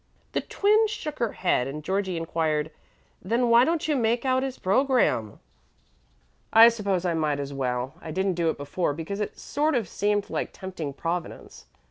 The 0.31 0.41
Twin 0.41 0.87
shook 0.87 1.19
her 1.19 1.33
head, 1.33 1.67
and 1.67 1.83
Georgie 1.83 2.17
inquired, 2.17 2.71
"Then 3.21 3.51
why 3.51 3.63
don't 3.63 3.87
you 3.87 3.95
make 3.95 4.25
out 4.25 4.41
his 4.41 4.57
program?" 4.57 5.39
"I 6.51 6.69
suppose 6.69 7.05
I 7.05 7.13
might 7.13 7.39
as 7.39 7.53
well. 7.53 7.93
I 8.01 8.09
didn't 8.09 8.33
do 8.33 8.49
it 8.49 8.57
before 8.57 8.95
because 8.95 9.19
it 9.19 9.37
sort 9.37 9.75
of 9.75 9.87
seemed 9.87 10.31
like 10.31 10.53
tempting 10.53 10.93
Providence. 10.93 11.67